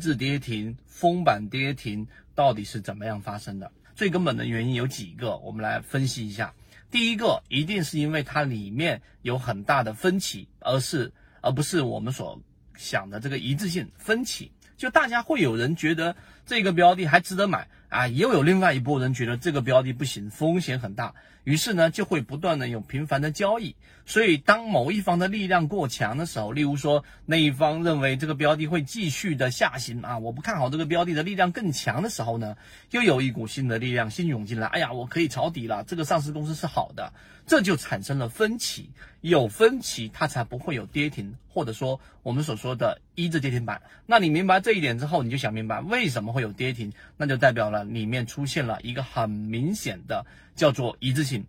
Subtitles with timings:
[0.00, 3.70] 自跌停、封板跌停到底是怎么样发生的？
[3.94, 6.54] 最根本的原因有几个，我们来分析一下。
[6.90, 12.42] 第一个，一定是因为它里面有很大的分歧，而是而不是我们所
[12.74, 14.50] 想的这个一致性分歧。
[14.76, 21.14] 就大家会有人觉得这个标的还值得买啊，也有另外一波人觉得这个标的不行，风险很大，
[21.44, 23.76] 于是呢就会不断的有频繁的交易。
[24.06, 32.56] 所以当某一方的力量过强的时候，例如说那一方认为这个标的会继续的下行啊，我不看好这个标的的力量更强的时候呢，
[32.90, 37.12] 又有一股新的力量新涌进来，哎呀，我可以抄底了，这个上市公司是好的，
[37.46, 43.82] 这就产生了分歧，有分歧它才不会有跌停，或者说我们所说的一字跌停板。
[44.06, 51.44] 那你明白这一点之后，你就想明白为什么会有跌停，那就代表了里面出现了一个很明显的叫做一致性。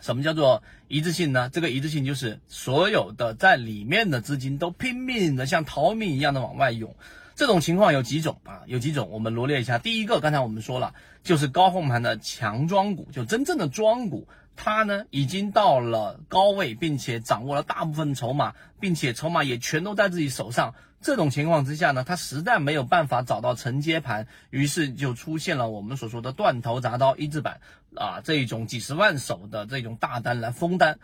[0.00, 1.48] 什么叫做一致性呢？
[1.48, 6.94] 这个一致性就是所有的在里面的资金都拼命的像逃命一样的往外涌。
[7.38, 8.62] 这种情况有几种啊？
[8.66, 9.78] 有几种，我们罗列一下。
[9.78, 14.26] 第一个，刚才我们说了，就是高控盘的强庄股，就真正的庄股，
[14.56, 20.74] 它呢已经到了高位，并且掌握了大部分筹码，并且筹码也全都在自己手上。
[21.00, 27.60] 这种情况之下呢，它实在没有办法找到承接盘，于是就出现了我们所说的断头铡刀一字板
[27.94, 30.98] 啊这种几十万手的这种大单来封单。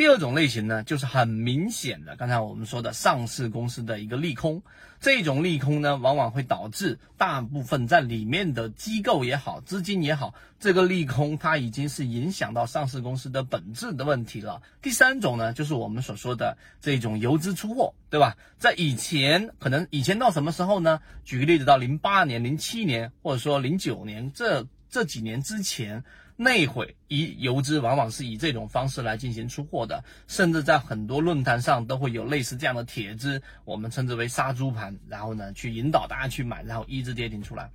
[0.00, 4.62] 第二种类型呢，就是很明显的，刚才我们说的上市公司的一个利空。
[4.98, 14.62] 这种利空呢，往往会导致大部分在里面的机构也好，资金也好，这个利空它已经是影响到上市公司的本质的问题了。
[14.80, 18.38] 第三种呢，就是我们所说的这种游资出货，对吧？
[18.56, 21.02] 在以前，可能以前到什么时候呢？
[21.26, 26.02] 举个例子，到零八年、零七年，或者说零九年这这几年之前。
[26.42, 37.70] 那会以游资往往是以这种方式来进行出货的，甚至在很多论坛上都会有类似这样的帖子，我们称之为杀猪盘，然后呢去引导大家去买，然后一直跌停出来。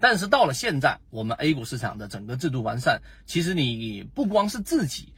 [0.00, 5.12] 但是到了现在，我们 A 股市场的整个制度完善，其实你不光是自己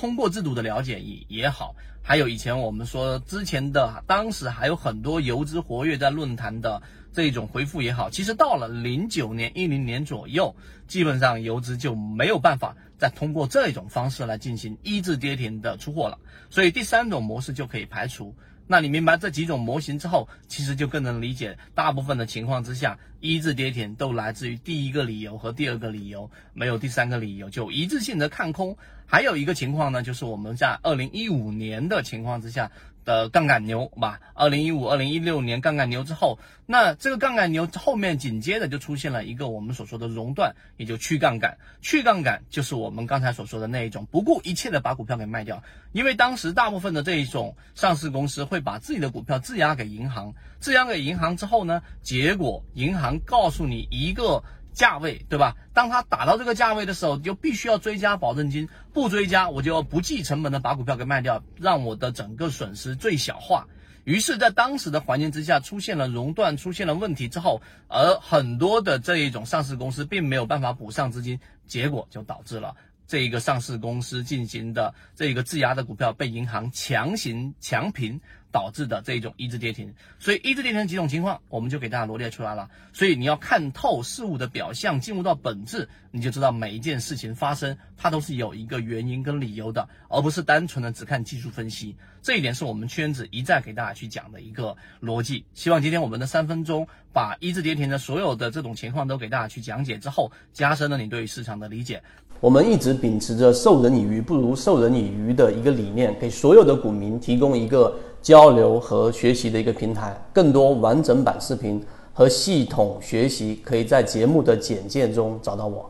[0.00, 6.80] 通过制度的了解也也好，还有以前我们说之前的当时还有很多游资活跃在论坛的。
[7.12, 10.54] 这种回复也好，其实到了零九年、一零年左右，
[10.86, 16.16] 基本上游资就没有办法再通过这种方式来进行一字跌停的出货了，
[16.50, 18.32] 所以第三种模式就可以排除。
[18.68, 28.76] 那你明白这几种模型之后，其实就更能理解，大部分的情况之下，一字跌停都来自于第一个理由和第二个理由，没有第三个理由，就一致性的看空。
[29.06, 32.70] 还有一个情况呢，就是我们在二零一五年的情况之下。
[33.02, 41.56] 的杠杆牛吧，二零一五、二零一六年杠杆牛之后，那这个杠杆牛后面紧接着就出现了一个我们所说的熔断，也就去杠杆。
[41.80, 45.62] 去杠杆就是我们刚才所说的那一种，不顾一切的把股票给卖掉。
[45.92, 54.42] 因为当时大部分的这一种上市公司会把自己的股票质押给银行，质押给银行之后呢，结果银行行告诉你一个。
[54.72, 55.56] 价位对吧？
[55.74, 63.66] 当它打到这个价位的时候，就必须要追加保证金，不追加我就要不计成本的把股票给卖掉，让我的整个损失最小化。
[64.04, 72.76] 于是，在当时的环境之下，出现了熔断，出现了问题之后，而很多的这一种上市公司并没有办法补上资金，结果就导致了
[73.08, 78.20] 这一个上市公司进行的这一个质押的股票被银行强行强平。
[78.52, 82.68] 导致的这一种一字跌停，所以一字跌停几种情况，我们就给大家罗列出来了。
[82.92, 91.94] 所以你要看透事物的表象，进入到本质，你就知道每一件事情发生，它都是有一个原因跟理由的，而不是单纯的只看技术分析。
[92.22, 95.44] 这一点是我们圈子一再给大家去讲的一个逻辑。
[95.54, 102.02] 希望今天我们的三分钟把一字跌停的所有的这种情况都给大家去讲解之后，加深了你对市场的理解。
[102.40, 107.94] 我们一直秉持着授人以鱼不如授人以渔的一个理念，给所有的股民提供一个。
[108.22, 115.89] 交流和学习的一个平台，更多完整版视频和系统学习，可以在节目的简介中找到我。